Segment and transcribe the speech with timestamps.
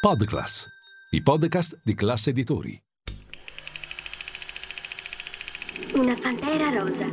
[0.00, 0.68] Podclass,
[1.10, 2.80] i podcast di classe editori.
[5.94, 7.04] Una pantera rosa.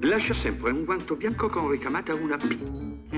[0.00, 3.17] Lascia sempre un guanto bianco con ricamata una B.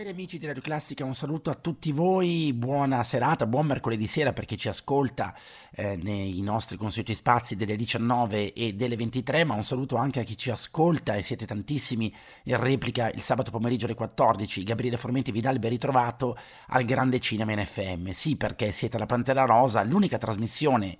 [0.00, 4.32] Cari amici di Radio Classica, un saluto a tutti voi, buona serata, buon mercoledì sera
[4.32, 5.34] per chi ci ascolta
[5.72, 10.22] eh, nei nostri consueti spazi delle 19 e delle 23, ma un saluto anche a
[10.22, 12.10] chi ci ascolta e siete tantissimi
[12.44, 14.62] in replica il sabato pomeriggio alle 14.
[14.62, 16.34] Gabriele Formenti vi dà il ben ritrovato
[16.68, 18.08] al Grande Cinema in FM.
[18.08, 20.96] Sì, perché siete la Pantera Rosa, l'unica trasmissione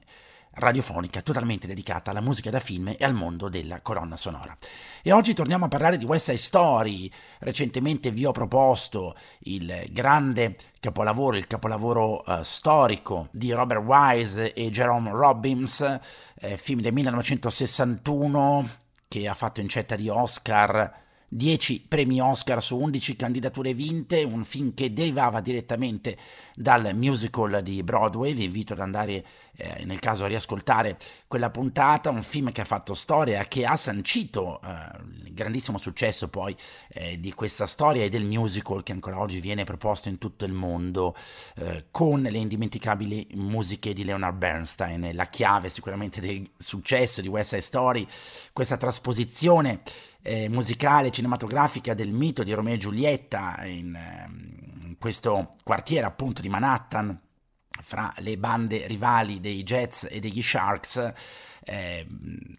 [0.52, 4.56] radiofonica totalmente dedicata alla musica da film e al mondo della colonna sonora.
[5.02, 7.10] E oggi torniamo a parlare di West Side Story.
[7.38, 14.70] Recentemente vi ho proposto il grande capolavoro, il capolavoro uh, storico di Robert Wise e
[14.70, 15.98] Jerome Robbins,
[16.40, 18.68] eh, film del 1961
[19.08, 24.74] che ha fatto incetta di Oscar 10 premi Oscar su 11 candidature vinte, un film
[24.74, 26.18] che derivava direttamente
[26.56, 29.24] dal musical di Broadway, vi invito ad andare
[29.56, 33.76] eh, nel caso a riascoltare quella puntata, un film che ha fatto storia, che ha
[33.76, 34.68] sancito eh,
[35.26, 36.54] il grandissimo successo poi
[36.88, 40.52] eh, di questa storia e del musical che ancora oggi viene proposto in tutto il
[40.52, 41.14] mondo
[41.56, 47.50] eh, con le indimenticabili musiche di Leonard Bernstein, la chiave sicuramente del successo di West
[47.50, 48.06] Side Story,
[48.52, 49.82] questa trasposizione
[50.22, 56.42] eh, musicale, cinematografica del mito di Romeo e Giulietta in, ehm, in questo quartiere appunto
[56.42, 57.18] di Manhattan
[57.82, 61.12] fra le bande rivali dei Jets e degli Sharks
[61.64, 62.06] eh,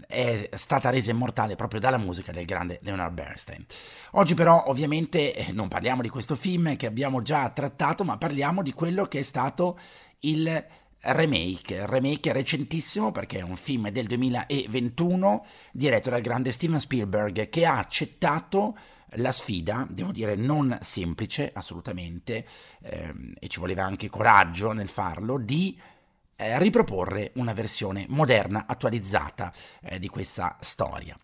[0.07, 3.65] è stata resa immortale proprio dalla musica del grande Leonard Bernstein.
[4.11, 8.61] Oggi però ovviamente eh, non parliamo di questo film che abbiamo già trattato, ma parliamo
[8.61, 9.79] di quello che è stato
[10.19, 10.65] il
[11.01, 17.65] remake, remake recentissimo perché è un film del 2021 diretto dal grande Steven Spielberg che
[17.65, 18.75] ha accettato
[19.15, 22.45] la sfida, devo dire non semplice assolutamente,
[22.81, 25.77] ehm, e ci voleva anche coraggio nel farlo, di
[26.35, 29.51] eh, riproporre una versione moderna, attualizzata
[29.81, 31.17] eh, di questa storia.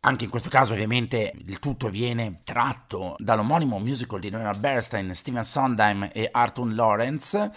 [0.00, 5.44] Anche in questo caso ovviamente il tutto viene tratto dall'omonimo musical di Leonard Bernstein, Steven
[5.44, 7.52] Sondheim e Arthur Lawrence,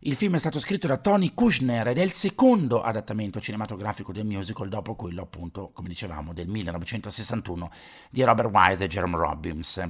[0.00, 4.26] il film è stato scritto da Tony Kushner ed è il secondo adattamento cinematografico del
[4.26, 7.70] musical dopo quello appunto, come dicevamo, del 1961
[8.10, 9.82] di Robert Wise e Jerome Robbins.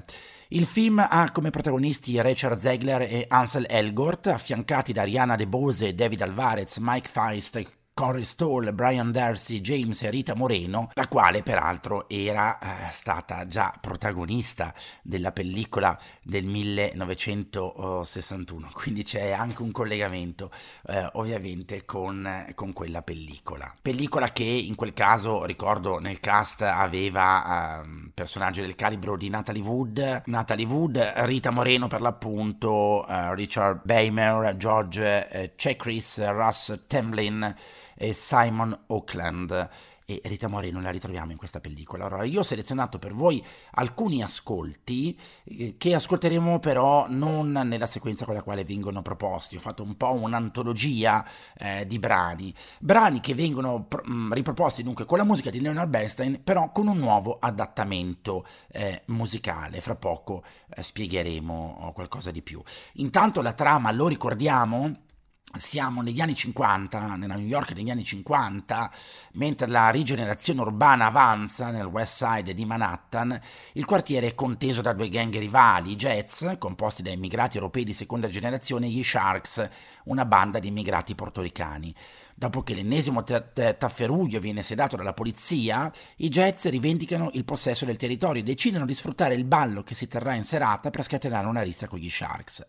[0.49, 5.95] Il film ha come protagonisti Richard Zegler e Ansel Elgort, affiancati da Ariana De Bose,
[5.95, 12.07] David Alvarez, Mike Feist Corey Stoll, Brian Darcy, James e Rita Moreno, la quale peraltro
[12.11, 20.51] era eh, stata già protagonista della pellicola del 1961, quindi c'è anche un collegamento
[20.89, 23.73] eh, ovviamente con, con, quella pellicola.
[23.81, 29.63] Pellicola che in quel caso, ricordo, nel cast aveva eh, personaggi del calibro di Natalie
[29.63, 37.55] Wood, Natalie Wood, Rita Moreno per l'appunto, eh, Richard Baymer, George eh, Chekris, Russ Temlin,
[37.97, 39.69] e Simon Oakland
[40.09, 42.07] e Rita Moreno la ritroviamo in questa pellicola.
[42.07, 48.25] Allora, io ho selezionato per voi alcuni ascolti eh, che ascolteremo però non nella sequenza
[48.25, 49.57] con la quale vengono proposti.
[49.57, 51.27] Ho fatto un po' un'antologia
[51.59, 55.91] eh, di brani, brani che vengono pr- mm, riproposti dunque con la musica di Leonard
[55.91, 59.81] Bernstein, però con un nuovo adattamento eh, musicale.
[59.81, 62.63] Fra poco eh, spiegheremo qualcosa di più.
[62.95, 65.06] Intanto la trama, lo ricordiamo,
[65.55, 68.91] siamo negli anni 50, nella New York degli anni 50,
[69.33, 73.41] mentre la rigenerazione urbana avanza nel West Side di Manhattan,
[73.73, 77.95] il quartiere è conteso da due gang rivali, i Jets, composti da immigrati europei di
[77.95, 79.69] seconda generazione, e gli Sharks,
[80.05, 81.95] una banda di immigrati portoricani.
[82.39, 88.43] Dopo che l'ennesimo tafferuglio viene sedato dalla polizia, i Jets rivendicano il possesso del territorio
[88.43, 91.89] e decidono di sfruttare il ballo che si terrà in serata per scatenare una rissa
[91.89, 92.69] con gli Sharks.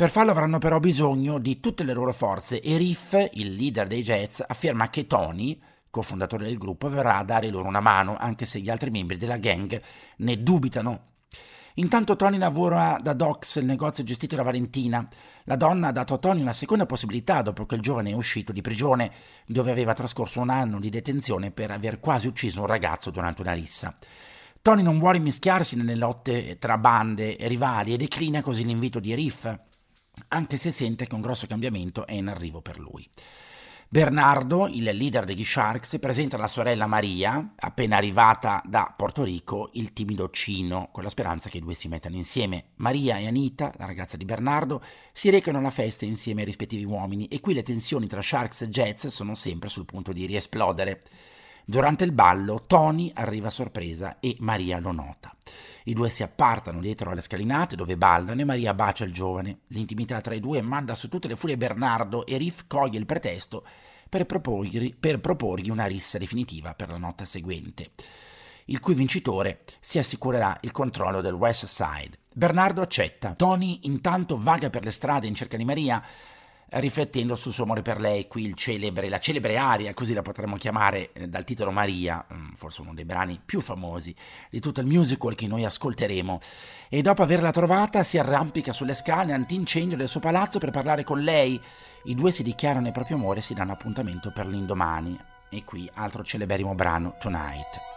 [0.00, 4.00] Per farlo avranno però bisogno di tutte le loro forze e Riff, il leader dei
[4.00, 5.60] Jets, afferma che Tony,
[5.90, 9.36] cofondatore del gruppo, verrà a dare loro una mano, anche se gli altri membri della
[9.36, 9.78] gang
[10.16, 11.00] ne dubitano.
[11.74, 15.06] Intanto Tony lavora da Docs, il negozio gestito da Valentina.
[15.44, 18.52] La donna ha dato a Tony una seconda possibilità dopo che il giovane è uscito
[18.52, 19.12] di prigione,
[19.44, 23.52] dove aveva trascorso un anno di detenzione per aver quasi ucciso un ragazzo durante una
[23.52, 23.94] rissa.
[24.62, 29.14] Tony non vuole mischiarsi nelle lotte tra bande e rivali e declina così l'invito di
[29.14, 29.68] Riff,
[30.28, 33.08] anche se sente che un grosso cambiamento è in arrivo per lui.
[33.92, 39.92] Bernardo, il leader degli Sharks, presenta alla sorella Maria, appena arrivata da Porto Rico, il
[39.92, 42.66] timido Cino, con la speranza che i due si mettano insieme.
[42.76, 44.80] Maria e Anita, la ragazza di Bernardo,
[45.10, 48.68] si recano alla festa insieme ai rispettivi uomini e qui le tensioni tra Sharks e
[48.68, 51.02] Jets sono sempre sul punto di riesplodere.
[51.64, 55.34] Durante il ballo, Tony arriva a sorpresa e Maria lo nota.
[55.84, 59.60] I due si appartano dietro alle scalinate dove ballano e Maria bacia il giovane.
[59.68, 63.64] L'intimità tra i due manda su tutte le furie Bernardo e Riff coglie il pretesto
[64.08, 67.92] per proporgli, per proporgli una rissa definitiva per la notte seguente,
[68.66, 72.18] il cui vincitore si assicurerà il controllo del West Side.
[72.32, 73.34] Bernardo accetta.
[73.34, 76.02] Tony intanto vaga per le strade in cerca di Maria,
[76.72, 81.10] riflettendo sul suo amore per lei, qui celebre, la celebre aria, così la potremmo chiamare
[81.12, 84.14] eh, dal titolo Maria, mm, forse uno dei brani più famosi
[84.50, 86.40] di tutto il musical che noi ascolteremo,
[86.88, 91.20] e dopo averla trovata si arrampica sulle scale antincendio del suo palazzo per parlare con
[91.20, 91.60] lei.
[92.04, 95.18] I due si dichiarano il proprio amore e si danno appuntamento per l'indomani.
[95.50, 97.89] E qui altro celeberrimo brano, Tonight.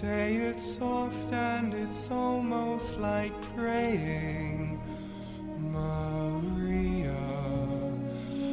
[0.00, 4.80] Say it soft and it's almost like praying.
[5.58, 7.16] Maria,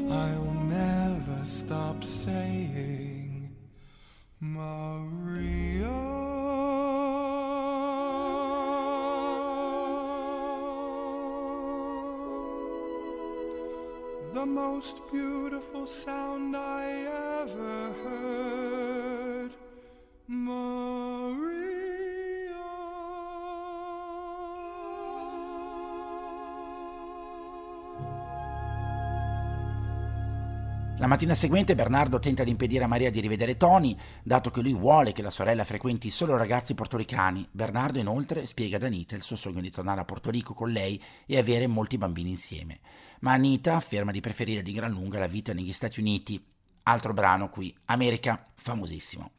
[0.09, 3.55] I'll never stop saying.
[4.39, 5.85] Maria.
[14.33, 16.85] The most beautiful sound I
[17.43, 19.51] ever heard.
[20.27, 20.64] Maria.
[30.97, 34.73] La mattina seguente Bernardo tenta di impedire a Maria di rivedere Tony, dato che lui
[34.73, 37.45] vuole che la sorella frequenti solo ragazzi portoricani.
[37.51, 41.01] Bernardo inoltre spiega ad Anita il suo sogno di tornare a Porto Rico con lei
[41.25, 42.79] e avere molti bambini insieme.
[43.19, 46.41] Ma Anita afferma di preferire di gran lunga la vita negli Stati Uniti.
[46.83, 49.31] Altro brano qui, America, famosissimo.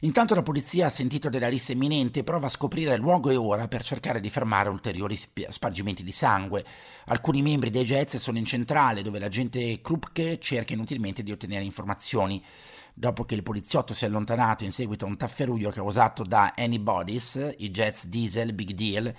[0.00, 3.66] Intanto la polizia ha sentito della rissa imminente e prova a scoprire luogo e ora
[3.66, 6.64] per cercare di fermare ulteriori sp- spargimenti di sangue.
[7.06, 12.44] Alcuni membri dei Jets sono in centrale dove l'agente Krupke cerca inutilmente di ottenere informazioni.
[12.92, 17.54] Dopo che il poliziotto si è allontanato in seguito a un tafferuglio causato da Anybody's,
[17.58, 19.14] i Jets Diesel, Big Deal,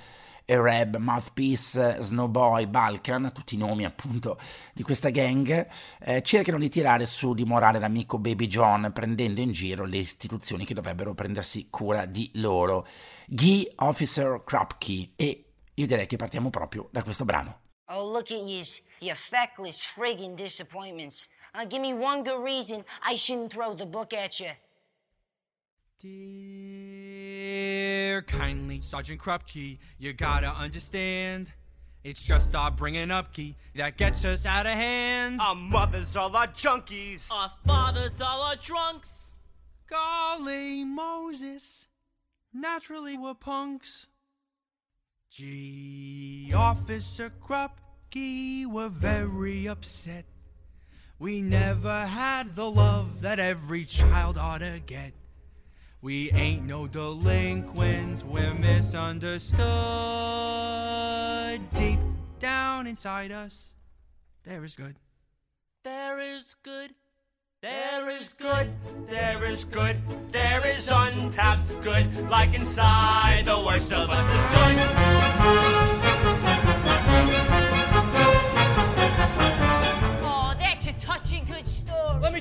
[0.49, 4.39] Arab, Mouthpiece, Snowboy, Balkan, tutti i nomi appunto
[4.73, 5.67] di questa gang,
[5.99, 10.63] eh, cercano di tirare su di morale l'amico Baby John prendendo in giro le istituzioni
[10.63, 12.87] che dovrebbero prendersi cura di loro.
[13.27, 17.59] Guy Officer Krupke e io direi che partiamo proprio da questo brano.
[17.89, 21.27] Oh, look at yous, you feckless friggin' disappointments.
[21.53, 24.51] Uh, give me one good reason I shouldn't throw the book at you.
[27.47, 31.53] Dear kindly Sergeant Krupke, you gotta understand.
[32.03, 35.39] It's just our bringing up key that gets us out of hand.
[35.39, 37.31] Our mothers all our junkies.
[37.31, 39.33] Our fathers all our drunks.
[39.89, 41.87] Golly Moses,
[42.53, 44.07] naturally we're punks.
[45.31, 50.25] Gee, Officer Krupke, we're very upset.
[51.17, 55.13] We never had the love that every child ought to get.
[56.01, 59.57] We ain't no delinquents, we're misunderstood.
[61.73, 61.99] Deep
[62.39, 63.73] down inside us,
[64.43, 64.95] there is good.
[65.83, 66.93] There is good.
[67.63, 68.69] There is good,
[69.07, 69.97] there is good,
[70.31, 75.96] there is untapped good, like inside the worst of us is good.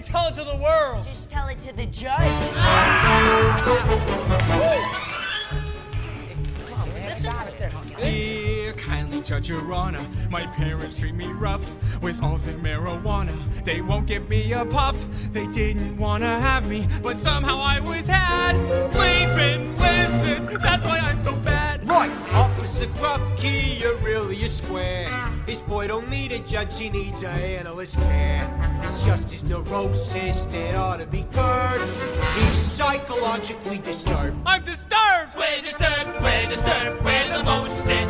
[0.07, 1.05] Tell it to the world.
[1.05, 2.23] Just tell it to the judge.
[8.01, 13.37] Dear kindly Judge Your Honor, my parents treat me rough with all their marijuana.
[13.65, 14.97] They won't give me a puff.
[15.33, 18.55] They didn't wanna have me, but somehow I was had.
[18.95, 21.89] Leaving listens, that's why I'm so bad.
[21.89, 22.11] Right,
[22.67, 25.09] Officer Krupke, you're really a square.
[25.47, 28.81] His boy don't need a judge, he needs a analyst care.
[28.83, 31.81] It's just his neurosis that ought to be curbed.
[31.81, 34.37] He's psychologically disturbed.
[34.45, 35.37] I'm disturbed!
[35.39, 38.06] We're disturbed, we're disturbed, we're the most disturbed,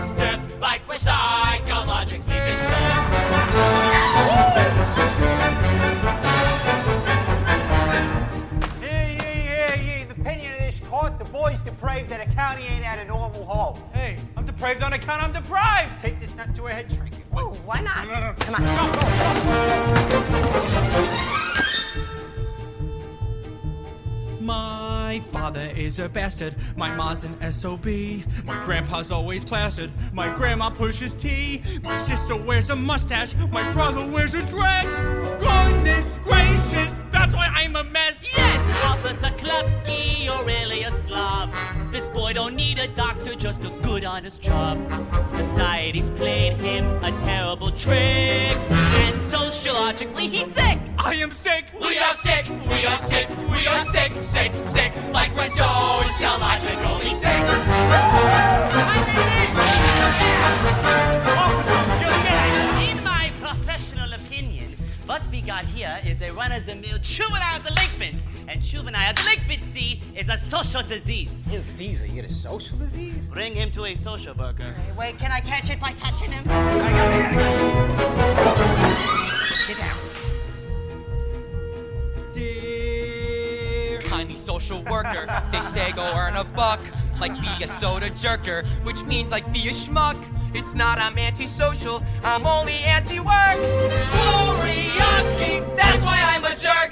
[25.87, 27.87] is a bastard, my ma's an SOB.
[28.45, 31.63] My grandpa's always plastered, my grandma pushes tea.
[31.83, 34.89] My sister wears a mustache, my brother wears a dress.
[35.41, 38.35] Goodness gracious, that's why I'm a mess.
[38.37, 41.55] Yes, Officer Klupke, you're really a slob.
[41.93, 44.77] This boy don't need a doctor, just a good, honest job.
[45.27, 48.57] Society's played him a terrible trick,
[49.07, 50.81] and sociologically he's sick.
[51.07, 51.67] I am sick.
[51.81, 57.43] We are sick, we are sick, we are sick, sick, sick, like we're sociologically sick.
[62.91, 64.75] In my professional opinion,
[65.07, 70.83] what we got here is a run-of-the-mill juvenile delinquent, and juvenile delinquency is a social
[70.83, 71.31] disease.
[71.53, 73.29] Ew, these are a social disease?
[73.29, 74.75] Bring him to a social worker.
[74.99, 76.43] Wait, can I catch it by touching him?
[79.69, 80.06] Get down.
[84.61, 86.81] Social worker, they say go earn a buck.
[87.21, 90.17] Like be a soda jerker, which means like be a schmuck.
[90.55, 93.59] It's not I'm antisocial, I'm only anti-work.
[94.17, 96.86] Glorioski, that's why I'm a jerk.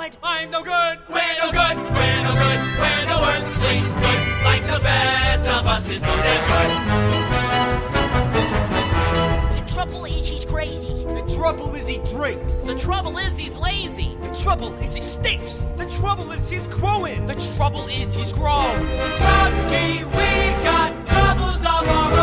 [0.00, 0.16] Good.
[0.22, 0.98] I'm no good.
[1.08, 5.88] We're no good, we're no good, we're no earthly good, like the best of us
[5.90, 6.70] is no damn good.
[9.54, 11.04] The trouble is he's crazy.
[11.04, 12.62] The trouble is he drinks.
[12.62, 14.16] The trouble is he's lazy.
[14.22, 15.66] The trouble is he stinks.
[15.76, 17.26] The trouble is he's crowing.
[17.26, 18.86] The trouble is he's grown.
[19.20, 22.21] Krupke, we got troubles of our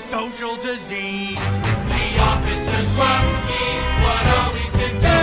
[0.00, 1.38] a social disease.
[1.88, 3.64] The officer Krupke,
[4.02, 5.20] what are we to do?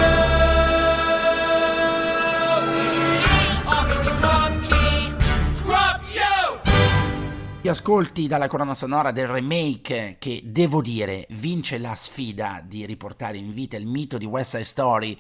[3.66, 5.16] Officer Krupke,
[5.64, 6.62] Krupp you!
[7.62, 13.38] Gli ascolti dalla colonna sonora del remake che, devo dire, vince la sfida di riportare
[13.38, 15.18] in vita il mito di West Side Story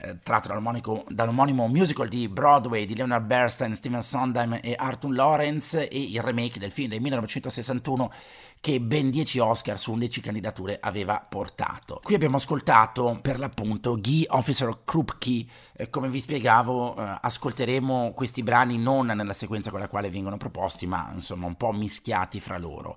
[0.00, 5.88] eh, tratto dall'omonimo, dall'omonimo musical di Broadway di Leonard Bernstein, Steven Sondheim e Arthur Lawrence
[5.88, 8.12] e il remake del film del 1961
[8.60, 12.00] che ben 10 Oscar su 11 candidature aveva portato.
[12.02, 18.42] Qui abbiamo ascoltato per l'appunto Guy Officer Krupke, eh, come vi spiegavo eh, ascolteremo questi
[18.42, 22.58] brani non nella sequenza con la quale vengono proposti ma insomma un po' mischiati fra
[22.58, 22.96] loro.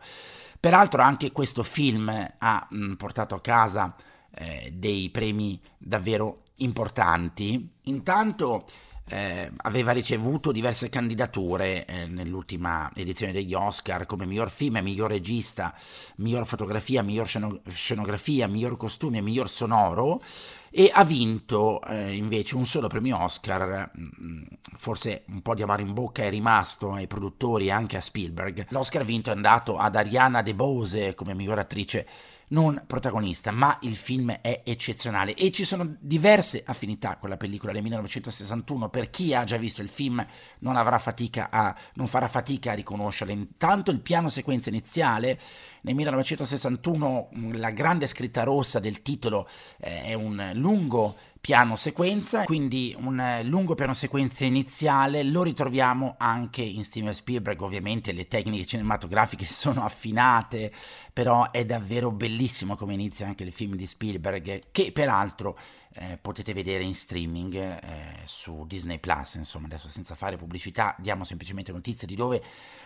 [0.59, 3.95] Peraltro anche questo film ha mh, portato a casa
[4.33, 7.69] eh, dei premi davvero importanti.
[7.83, 8.65] Intanto
[9.11, 15.75] eh, aveva ricevuto diverse candidature eh, nell'ultima edizione degli Oscar come miglior film, miglior regista,
[16.17, 17.27] miglior fotografia, miglior
[17.67, 20.21] scenografia, miglior costume, miglior sonoro
[20.69, 24.43] e ha vinto eh, invece un solo premio Oscar, mm,
[24.77, 28.67] forse un po' di amaro in bocca è rimasto ai produttori e anche a Spielberg.
[28.69, 32.07] L'Oscar vinto è andato ad Ariana DeBose come miglior attrice
[32.51, 37.71] non protagonista, ma il film è eccezionale e ci sono diverse affinità con la pellicola
[37.71, 38.89] del 1961.
[38.89, 40.25] Per chi ha già visto il film
[40.59, 43.33] non, a, non farà fatica a riconoscerle.
[43.33, 45.39] Intanto il piano sequenza iniziale
[45.81, 49.47] nel 1961 la grande scritta rossa del titolo
[49.79, 56.61] eh, è un lungo piano sequenza, quindi un lungo piano sequenza iniziale lo ritroviamo anche
[56.61, 60.71] in Steven Spielberg, ovviamente le tecniche cinematografiche sono affinate,
[61.11, 65.57] però è davvero bellissimo come inizia anche il film di Spielberg, che peraltro
[65.93, 67.79] eh, potete vedere in streaming eh,
[68.25, 72.41] su Disney Plus, insomma adesso senza fare pubblicità diamo semplicemente notizie di dove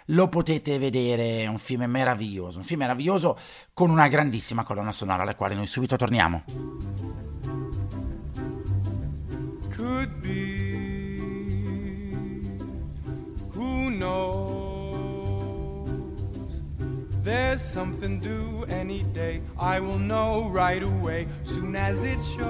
[0.05, 3.37] lo potete vedere, è un film meraviglioso, un film meraviglioso
[3.73, 6.43] con una grandissima colonna sonora alla quale noi subito torniamo.
[9.85, 11.19] Could be.
[13.53, 14.73] Who knows?
[17.23, 19.41] There's something due any day.
[19.59, 22.45] I will know right away, soon as it shows.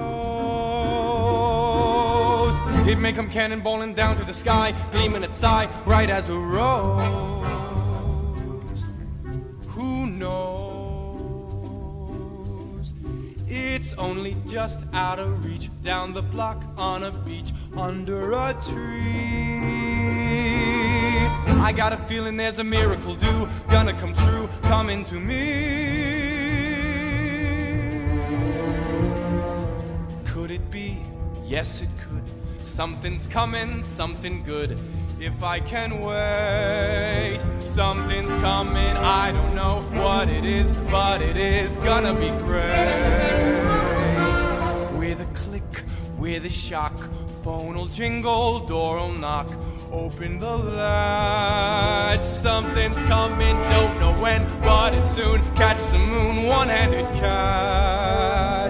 [2.88, 7.02] It may come cannonballing down to the sky, gleaming its eye, bright as a rose.
[9.74, 10.55] Who knows?
[13.48, 19.60] It's only just out of reach, down the block on a beach, under a tree.
[21.60, 26.56] I got a feeling there's a miracle due, gonna come true, coming to me.
[30.24, 31.00] Could it be?
[31.44, 32.24] Yes, it could.
[32.64, 34.76] Something's coming, something good.
[35.18, 38.96] If I can wait, something's coming.
[38.98, 42.62] I don't know what it is, but it is gonna be great.
[44.98, 45.84] With a click,
[46.18, 46.98] with a shock,
[47.42, 49.50] phone will jingle, door will knock.
[49.90, 55.40] Open the latch, something's coming, don't know when, but it's soon.
[55.54, 58.65] Catch the moon, one handed catch.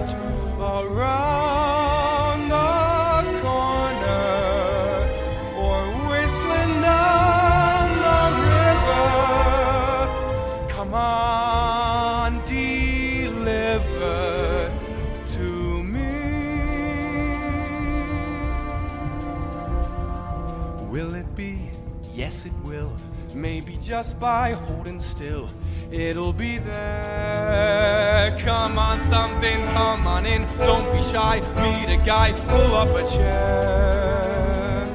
[23.37, 25.47] Maybe just by holding still,
[25.91, 28.35] it'll be there.
[28.39, 30.47] Come on, something, come on in.
[30.57, 34.85] Don't be shy, meet a guy, pull up a chair.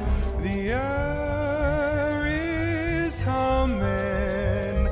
[0.41, 4.89] The air is humming,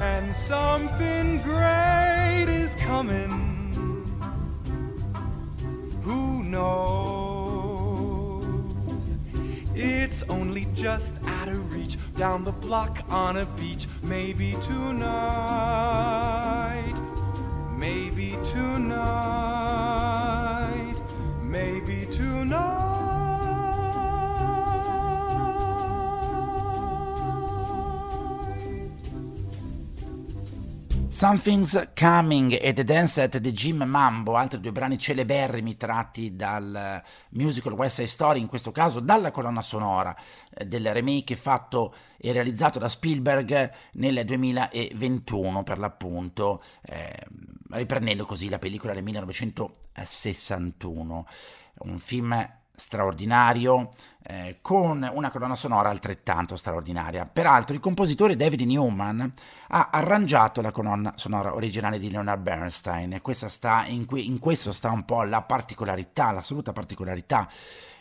[0.00, 3.30] and something great is coming.
[6.02, 7.44] Who knows?
[9.74, 13.86] It's only just out of reach, down the block on a beach.
[14.02, 15.04] Maybe tonight,
[17.76, 18.94] maybe tonight,
[21.42, 22.93] maybe tonight.
[31.24, 37.02] Something's Coming e The Dance at the Jim Mambo, altri due brani celeberrimi tratti dal
[37.30, 40.14] musical West Side Story, in questo caso dalla colonna sonora
[40.50, 47.26] eh, del remake fatto e realizzato da Spielberg nel 2021 per l'appunto, eh,
[47.70, 51.26] riprendendo così la pellicola del 1961.
[51.78, 53.90] Un film straordinario
[54.26, 57.26] eh, con una colonna sonora altrettanto straordinaria.
[57.26, 59.32] Peraltro il compositore David Newman
[59.68, 64.72] ha arrangiato la colonna sonora originale di Leonard Bernstein e sta in, que- in questo
[64.72, 67.48] sta un po' la particolarità, l'assoluta particolarità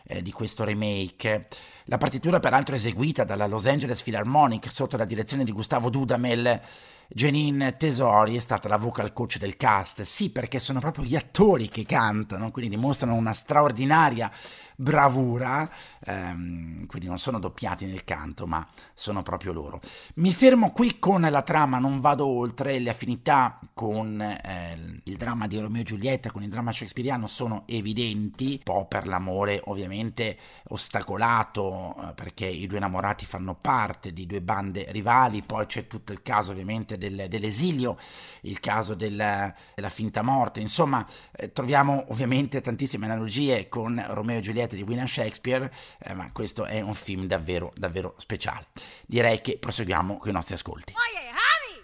[0.05, 1.45] eh, di questo remake.
[1.86, 6.62] La partitura peraltro eseguita dalla Los Angeles Philharmonic sotto la direzione di Gustavo Dudamel
[7.07, 11.67] Janine Tesori è stata la vocal coach del cast, sì perché sono proprio gli attori
[11.69, 14.31] che cantano, quindi dimostrano una straordinaria
[14.75, 15.69] bravura,
[16.05, 19.79] ehm, quindi non sono doppiati nel canto, ma sono proprio loro.
[20.15, 25.47] Mi fermo qui con la trama, non vado oltre, le affinità con eh, il dramma
[25.47, 30.38] di Romeo e Giulietta, con il dramma shakespeariano sono evidenti, un po' per l'amore ovviamente
[30.69, 36.12] ostacolato, eh, perché i due innamorati fanno parte di due bande rivali, poi c'è tutto
[36.12, 37.97] il caso ovviamente del, dell'esilio,
[38.41, 44.41] il caso del, della finta morte, insomma eh, troviamo ovviamente tantissime analogie con Romeo e
[44.41, 48.67] Giulietta di William Shakespeare, eh, ma questo è un film davvero, davvero speciale.
[49.06, 50.93] Direi che proseguiamo con i nostri ascolti.
[50.93, 51.84] Oye, Javi,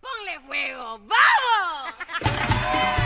[0.00, 3.05] ponle fuego, ¡vamos!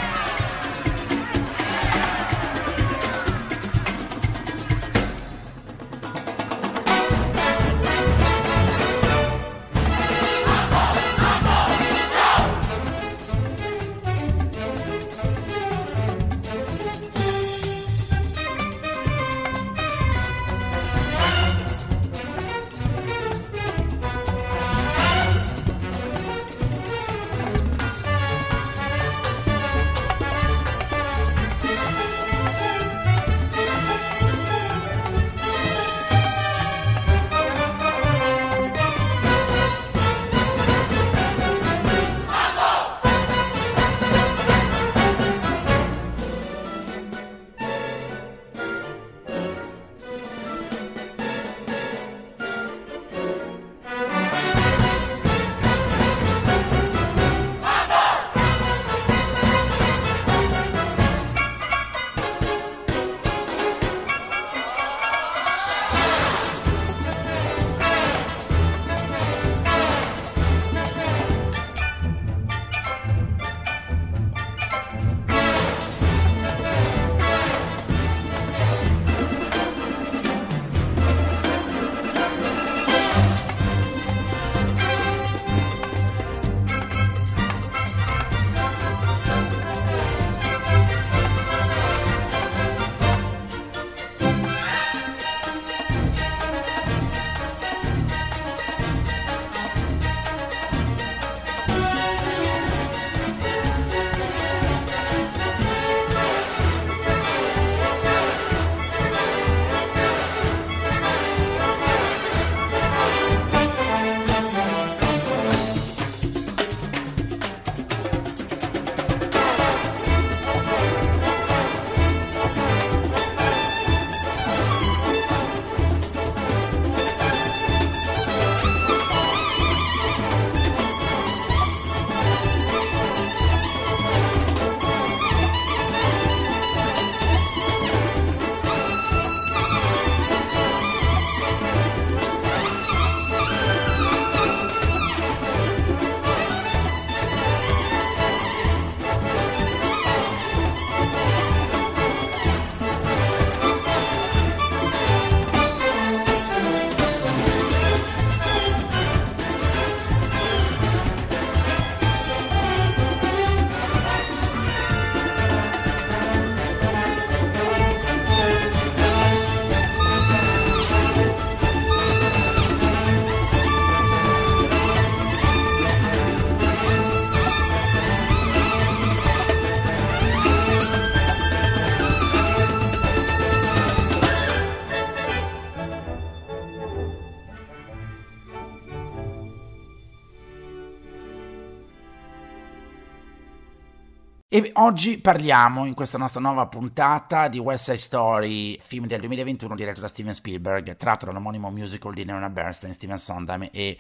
[194.90, 200.00] Oggi parliamo in questa nostra nuova puntata di West Side Story, film del 2021 diretto
[200.00, 203.96] da Steven Spielberg, tratto dall'omonimo musical di Leonard Bernstein, Steven Sondheim e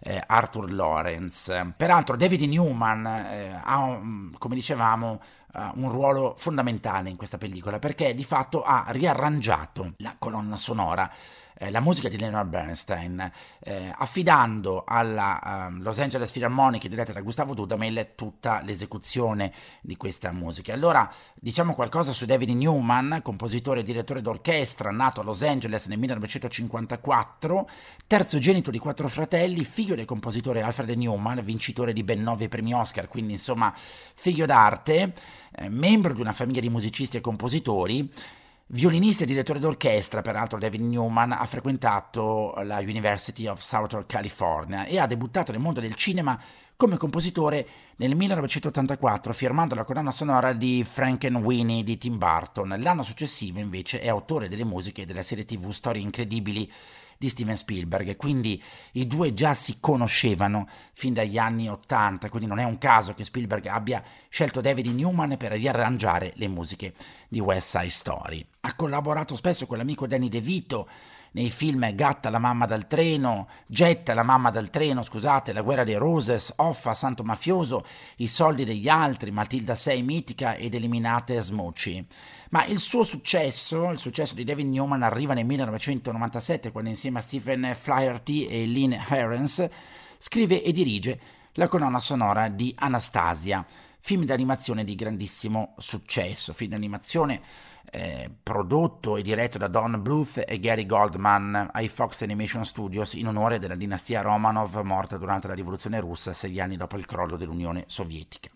[0.00, 1.72] eh, Arthur Lawrence.
[1.74, 3.98] Peraltro David Newman eh, ha,
[4.36, 5.18] come dicevamo,
[5.74, 11.10] un ruolo fondamentale in questa pellicola perché di fatto ha riarrangiato la colonna sonora
[11.56, 17.20] eh, la musica di Leonard Bernstein, eh, affidando alla um, Los Angeles Philharmonic diretta da
[17.20, 20.72] Gustavo Dudamel tutta l'esecuzione di questa musica.
[20.72, 25.98] Allora diciamo qualcosa su David Newman, compositore e direttore d'orchestra, nato a Los Angeles nel
[25.98, 27.68] 1954,
[28.06, 33.06] terzogenito di quattro fratelli, figlio del compositore Alfred Newman, vincitore di ben nove premi Oscar,
[33.06, 33.72] quindi insomma
[34.14, 35.12] figlio d'arte,
[35.68, 38.10] membro di una famiglia di musicisti e compositori
[38.68, 44.98] Violinista e direttore d'orchestra, peraltro David Newman ha frequentato la University of Southern California e
[44.98, 46.40] ha debuttato nel mondo del cinema
[46.74, 52.74] come compositore nel 1984 firmando la colonna sonora di Frankenweenie di Tim Burton.
[52.80, 56.68] L'anno successivo invece è autore delle musiche della serie tv Storie Incredibili
[57.18, 62.58] di Steven Spielberg, quindi i due già si conoscevano fin dagli anni 80, quindi non
[62.58, 66.94] è un caso che Spielberg abbia scelto David Newman per riarrangiare le musiche
[67.28, 68.46] di West Side Story.
[68.60, 70.88] Ha collaborato spesso con l'amico Danny DeVito,
[71.34, 75.82] nei film Gatta la mamma dal treno, Getta la mamma dal treno, scusate, La guerra
[75.82, 77.84] dei Roses, Offa, Santo Mafioso,
[78.16, 82.06] I soldi degli altri, Matilda 6 mitica ed Eliminate Smucci.
[82.54, 87.22] Ma il suo successo, il successo di David Newman arriva nel 1997 quando insieme a
[87.22, 89.68] Stephen Flaherty e Lynn Herons
[90.18, 91.20] scrive e dirige
[91.54, 93.66] la colonna sonora di Anastasia,
[93.98, 97.40] film d'animazione di grandissimo successo, film d'animazione
[97.90, 103.26] eh, prodotto e diretto da Don Bluth e Gary Goldman ai Fox Animation Studios in
[103.26, 107.82] onore della dinastia Romanov morta durante la rivoluzione russa sei anni dopo il crollo dell'Unione
[107.88, 108.48] Sovietica.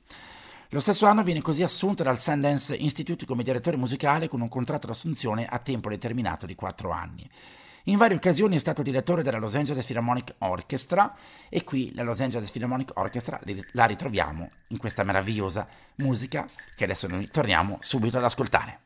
[0.73, 4.87] Lo stesso anno viene così assunto dal Sundance Institute come direttore musicale con un contratto
[4.87, 7.27] d'assunzione a tempo determinato di quattro anni.
[7.85, 11.17] In varie occasioni è stato direttore della Los Angeles Philharmonic Orchestra
[11.49, 13.41] e qui la Los Angeles Philharmonic Orchestra
[13.73, 18.81] la ritroviamo in questa meravigliosa musica che adesso noi torniamo subito ad ascoltare.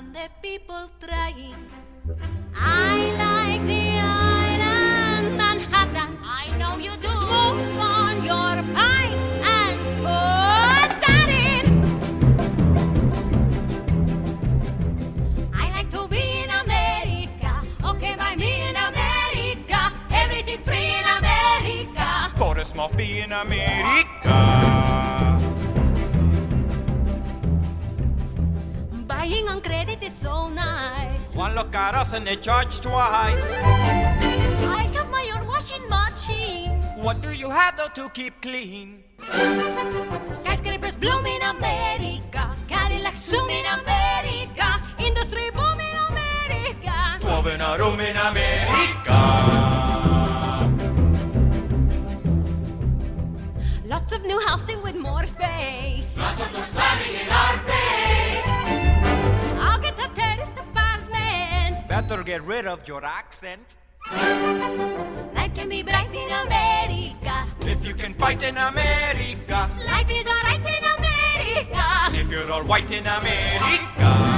[0.00, 1.60] And the people trying.
[2.56, 6.10] I like the island Manhattan.
[6.24, 7.12] I know you do.
[7.24, 9.20] Smoke on your pipe
[9.58, 11.64] and put that in.
[15.52, 17.52] I like to be in America.
[17.90, 19.80] Okay, by me in America.
[20.22, 22.08] Everything free in America.
[22.38, 24.09] For a small fee in America.
[30.10, 31.34] Is so nice.
[31.34, 33.46] One look at us and they charge twice.
[33.62, 36.72] I have my own washing machine.
[36.96, 39.04] What do you have though to keep clean?
[40.32, 42.56] Skyscrapers bloom in America.
[42.68, 44.68] Cadillac zoom in America.
[44.98, 46.96] Industry boom in America.
[47.20, 49.18] Twelve in a room in America.
[53.86, 56.16] Lots of new housing with more space.
[56.16, 56.52] Lots of
[62.20, 63.78] Better get rid of your accent.
[64.12, 67.46] Life can be bright in America.
[67.62, 69.70] If you can fight in America.
[69.86, 72.20] Life is alright in America.
[72.20, 74.29] If you're all white in America.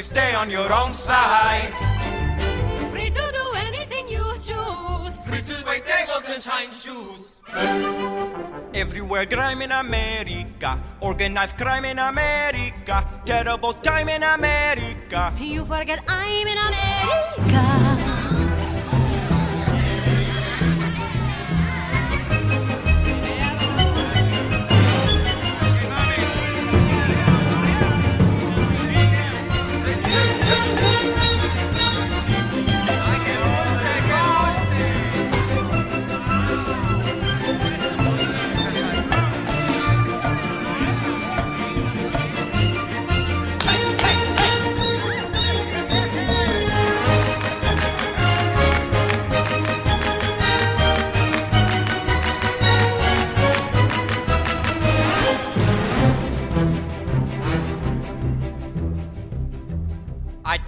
[0.00, 1.74] You stay on your own side.
[2.90, 5.16] Free to do anything you choose.
[5.28, 7.40] Free to wait tables and shine shoes.
[8.72, 10.80] Everywhere crime in America.
[11.02, 12.96] Organized crime in America.
[13.26, 15.34] Terrible time in America.
[15.38, 18.19] You forget I'm in America.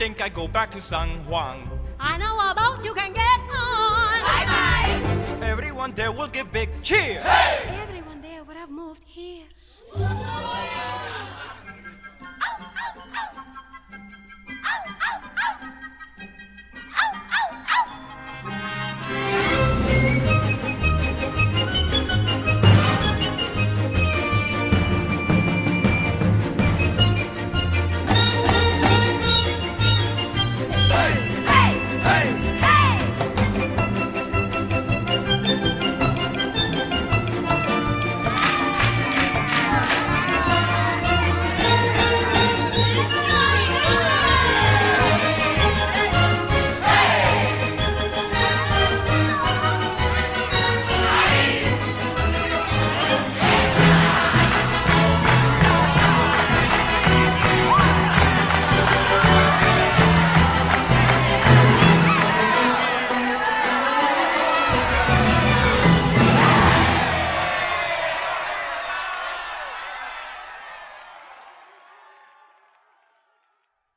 [0.03, 1.71] Think I go back to San Juan.
[2.01, 4.19] I know about you can get on.
[4.31, 5.47] Bye bye.
[5.47, 7.21] Everyone there will give big cheer.
[7.21, 7.82] Everyone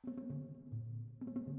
[0.06, 0.18] Thank
[1.48, 1.55] you.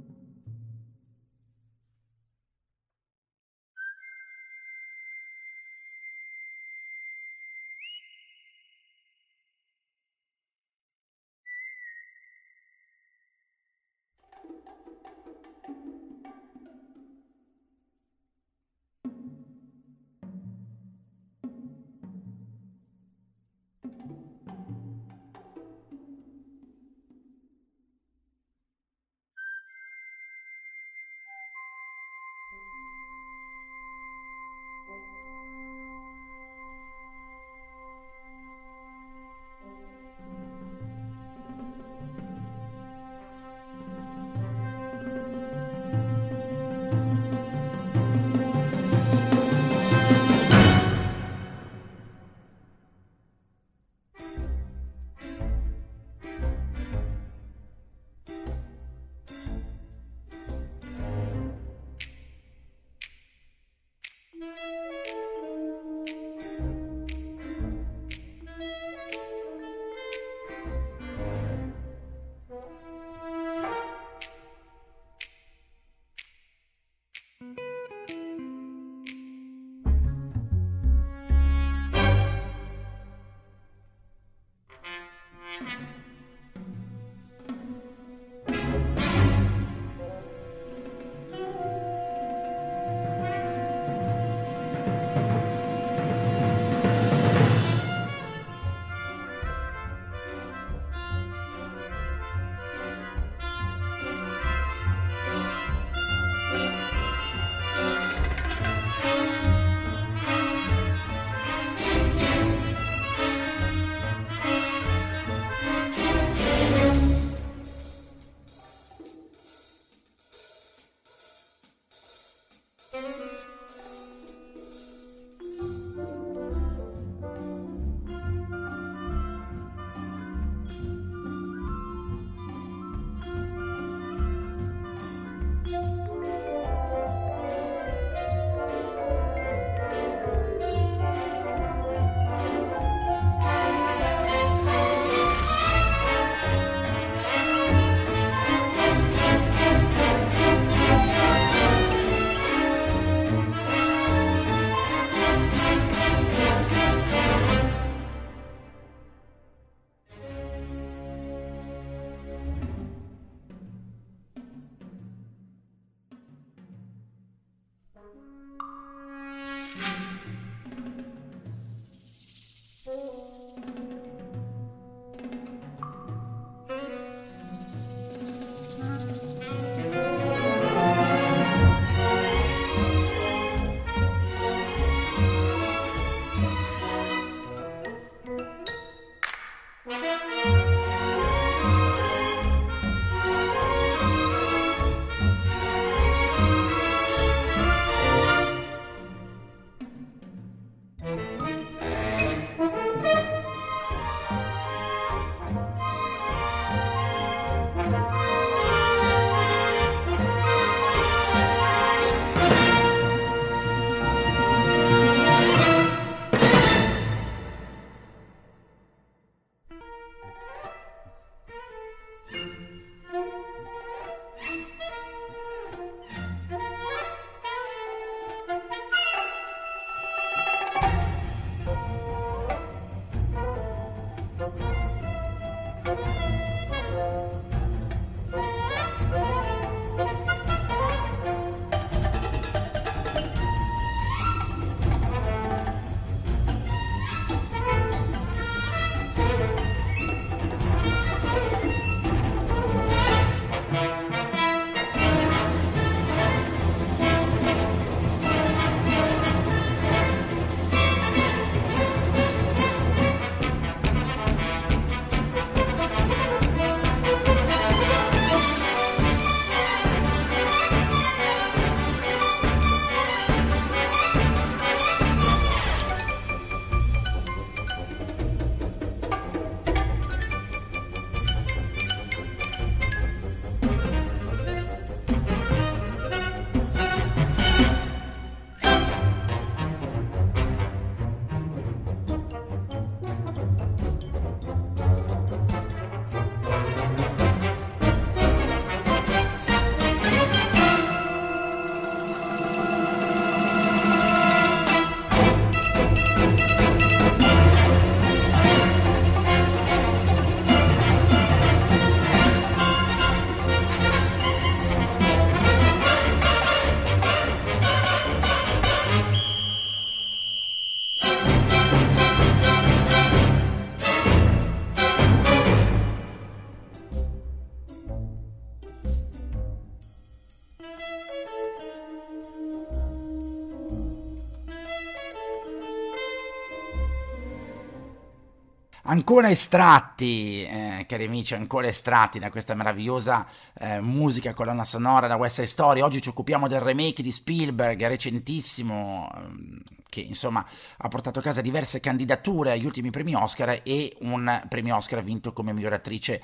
[339.09, 343.25] Ancora estratti, eh, cari amici, ancora estratti da questa meravigliosa
[343.57, 345.81] eh, musica colonna sonora da West Side Story.
[345.81, 350.45] Oggi ci occupiamo del remake di Spielberg, recentissimo, ehm, che insomma
[350.79, 355.33] ha portato a casa diverse candidature agli ultimi premi Oscar e un premio Oscar vinto
[355.33, 356.21] come miglior attrice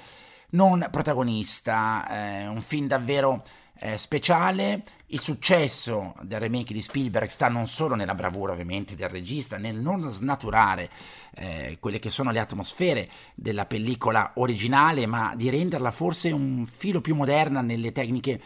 [0.50, 2.04] non protagonista.
[2.10, 3.44] Eh, un film davvero
[3.78, 4.82] eh, speciale.
[5.12, 9.76] Il successo del remake di Spielberg sta non solo nella bravura ovviamente del regista, nel
[9.76, 10.88] non snaturare
[11.34, 17.02] eh, quelle che sono le atmosfere della pellicola originale, ma di renderla forse un filo
[17.02, 18.40] più moderna nelle tecniche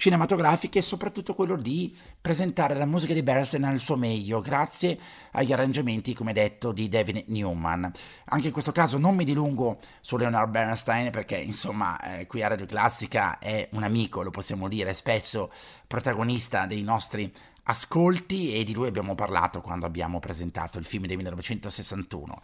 [0.00, 4.98] cinematografiche e soprattutto quello di presentare la musica di Bernstein al suo meglio, grazie
[5.32, 7.92] agli arrangiamenti, come detto, di David Newman.
[8.24, 12.48] Anche in questo caso non mi dilungo su Leonard Bernstein perché, insomma, eh, qui a
[12.48, 15.52] Radio Classica è un amico, lo possiamo dire, spesso
[15.86, 17.30] protagonista dei nostri
[17.64, 22.40] ascolti e di lui abbiamo parlato quando abbiamo presentato il film del 1961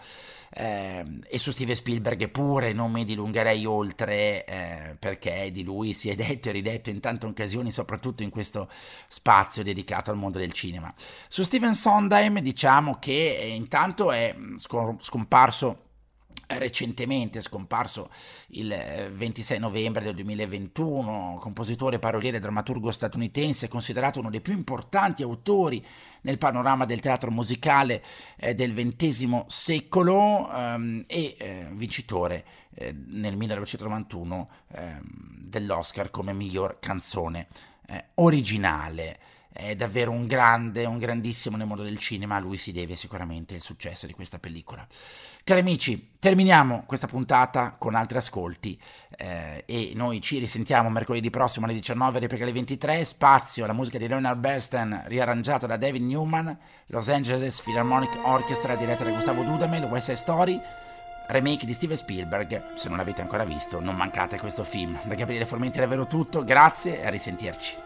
[0.51, 6.11] eh, e su Steven Spielberg pure non mi dilungherei oltre eh, perché di lui si
[6.11, 8.69] è detto e ridetto in tante occasioni soprattutto in questo
[9.09, 10.93] spazio dedicato al mondo del cinema.
[11.29, 14.57] Su Steven Sondheim diciamo che eh, intanto è mm,
[15.01, 15.85] scomparso
[16.49, 18.11] recentemente scomparso
[18.49, 24.53] il 26 eh, novembre del 2021, compositore, paroliere e drammaturgo statunitense, considerato uno dei più
[24.53, 25.85] importanti autori
[26.23, 28.03] nel panorama del teatro musicale
[28.37, 35.01] eh, del XX secolo ehm, e eh, vincitore eh, nel 1991 ehm,
[35.39, 37.47] dell'Oscar come miglior canzone
[37.89, 39.19] eh, originale
[39.57, 43.55] è davvero un grande, un grandissimo nel mondo del cinema, a lui si deve sicuramente
[43.55, 44.87] il successo di questa pellicola.
[45.43, 48.79] Cari amici, terminiamo questa puntata con altri ascolti
[49.17, 53.97] eh, e noi ci risentiamo mercoledì prossimo alle 19, replica alle 23, spazio alla musica
[53.97, 59.85] di Leonard Bernstein riarrangiata da David Newman, Los Angeles Philharmonic Orchestra diretta da Gustavo Dudamel,
[59.85, 60.61] West Side Story,
[61.29, 64.99] remake di Steven Spielberg, se non l'avete ancora visto non mancate questo film.
[65.05, 67.86] Da Gabriele Formenti è davvero tutto, grazie e a risentirci.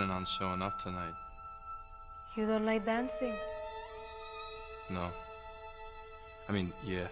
[0.00, 1.14] Planning on showing up tonight.
[2.34, 3.34] You don't like dancing?
[4.90, 5.06] No.
[6.48, 7.08] I mean, yeah.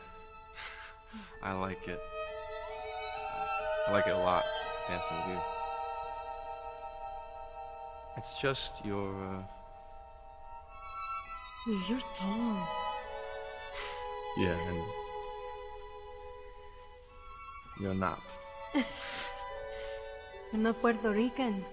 [1.42, 2.00] I like it.
[3.88, 4.42] I like it a lot,
[4.88, 5.40] dancing with you.
[8.16, 9.42] It's just your, uh,
[11.88, 12.68] You're tall.
[14.38, 14.82] yeah, and
[17.80, 18.20] you're not.
[20.52, 21.64] I'm not Puerto Rican.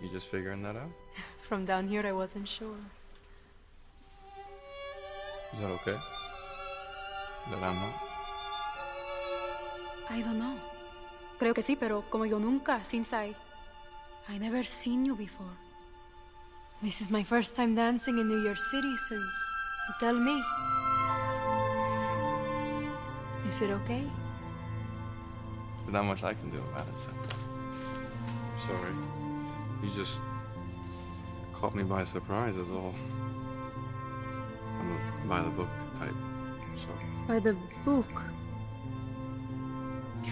[0.00, 0.90] You just figuring that out?
[1.48, 2.80] From down here, I wasn't sure.
[5.52, 5.98] Is that okay?
[7.50, 7.94] That I'm not?
[10.10, 10.56] I don't know.
[11.38, 13.34] Creo que sí, pero como yo nunca, since I...
[14.28, 15.52] I never seen you before.
[16.82, 20.42] This is my first time dancing in New York City, so you tell me.
[23.48, 24.02] Is it okay?
[25.82, 27.10] There's not much I can do about it, so.
[28.52, 29.29] I'm sorry.
[29.82, 30.20] You just
[31.54, 32.94] caught me by surprise, is all.
[34.78, 35.68] I'm a by the book
[35.98, 36.14] type,
[36.76, 36.88] so
[37.28, 37.54] By the
[37.84, 38.06] book.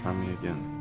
[0.01, 0.78] try me again.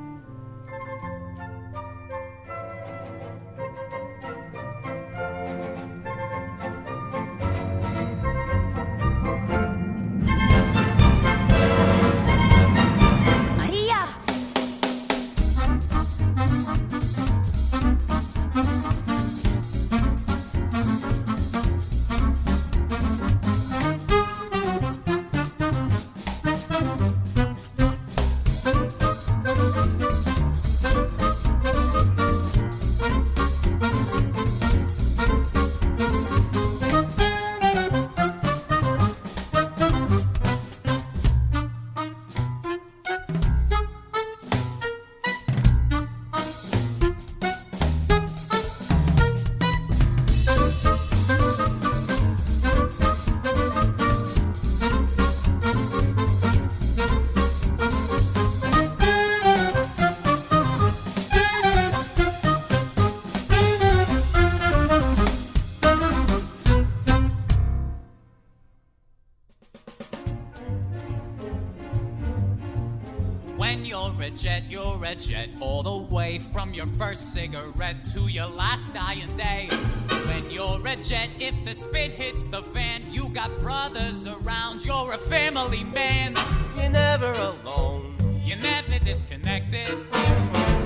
[76.77, 79.67] Your first cigarette to your last dying day.
[80.27, 85.11] When you're a jet, if the spit hits the fan, you got brothers around, you're
[85.11, 86.35] a family man.
[86.79, 88.13] You're never alone.
[88.43, 89.89] You're never disconnected.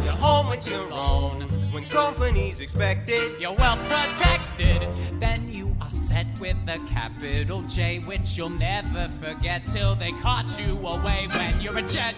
[0.06, 1.42] You're home with your own.
[1.74, 4.88] When company's expected, You're well protected.
[5.20, 10.58] Then you are set with a capital J, which you'll never forget till they caught
[10.58, 11.28] you away.
[11.34, 12.16] When you're a jet,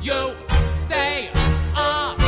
[0.00, 0.32] you
[0.70, 1.30] stay
[1.74, 2.25] up.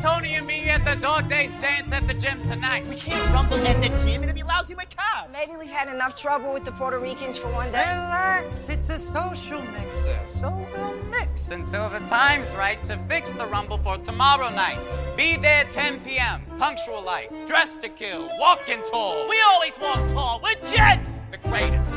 [0.00, 2.86] Tony, and me at the dog days dance at the gym tonight.
[2.88, 4.22] We can't rumble at the gym.
[4.22, 5.30] It'd be lousy with cops.
[5.30, 7.84] Maybe we've had enough trouble with the Puerto Ricans for one day.
[7.86, 13.46] Relax, it's a social mixer, so we'll mix until the time's right to fix the
[13.46, 14.88] rumble for tomorrow night.
[15.18, 19.28] Be there 10 p.m., punctual like, dressed to kill, walking tall.
[19.28, 21.10] We always walk tall, we're jets!
[21.30, 21.94] The greatest.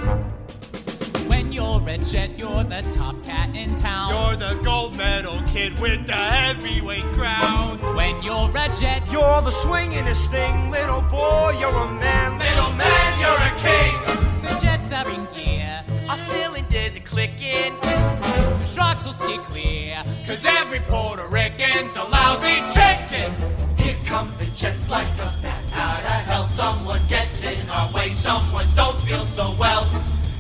[1.33, 4.11] When you're a jet, you're the top cat in town.
[4.11, 7.79] You're the gold medal kid with the heavyweight crown.
[7.95, 11.57] When you're a jet, you're the swingingest thing, little boy.
[11.59, 13.19] You're a man, little man.
[13.19, 13.95] You're a king.
[14.43, 17.73] The jets are in gear, our cylinders are clicking.
[17.81, 23.33] The sharks will stay clear, cause every Puerto Rican's a lousy chicken.
[23.77, 26.45] Here come the jets like a bat out of hell.
[26.45, 29.83] Someone gets in our way, someone don't feel so well.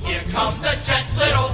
[0.03, 1.52] Here come the jets, little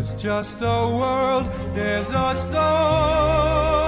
[0.00, 3.79] was just a world, there's a storm.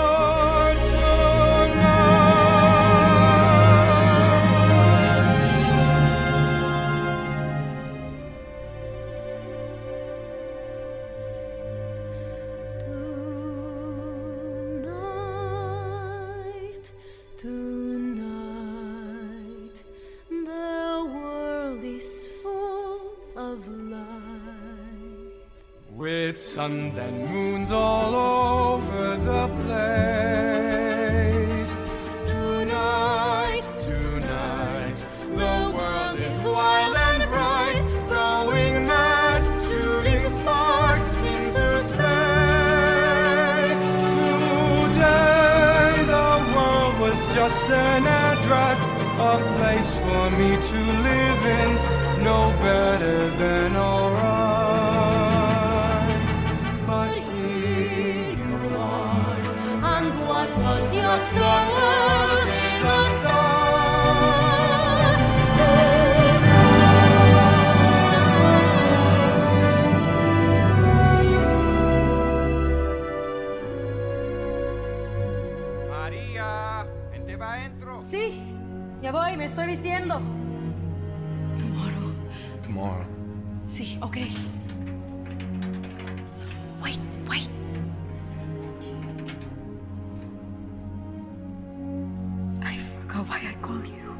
[93.13, 94.17] forgot why I call you.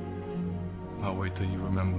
[1.03, 1.99] I'll wait till you remember.